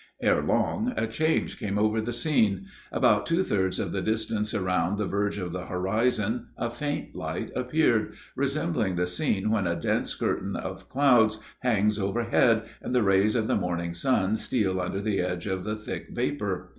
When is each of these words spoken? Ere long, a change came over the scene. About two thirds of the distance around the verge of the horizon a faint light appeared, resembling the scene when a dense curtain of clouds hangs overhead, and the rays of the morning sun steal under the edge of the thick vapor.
Ere 0.19 0.41
long, 0.41 0.95
a 0.97 1.05
change 1.05 1.59
came 1.59 1.77
over 1.77 2.01
the 2.01 2.11
scene. 2.11 2.65
About 2.91 3.27
two 3.27 3.43
thirds 3.43 3.77
of 3.77 3.91
the 3.91 4.01
distance 4.01 4.51
around 4.51 4.97
the 4.97 5.05
verge 5.05 5.37
of 5.37 5.51
the 5.51 5.67
horizon 5.67 6.47
a 6.57 6.71
faint 6.71 7.13
light 7.15 7.51
appeared, 7.55 8.15
resembling 8.35 8.95
the 8.95 9.05
scene 9.05 9.51
when 9.51 9.67
a 9.67 9.75
dense 9.79 10.15
curtain 10.15 10.55
of 10.55 10.89
clouds 10.89 11.39
hangs 11.59 11.99
overhead, 11.99 12.63
and 12.81 12.95
the 12.95 13.03
rays 13.03 13.35
of 13.35 13.47
the 13.47 13.55
morning 13.55 13.93
sun 13.93 14.35
steal 14.35 14.81
under 14.81 15.01
the 15.03 15.19
edge 15.19 15.45
of 15.45 15.63
the 15.63 15.75
thick 15.75 16.07
vapor. 16.09 16.69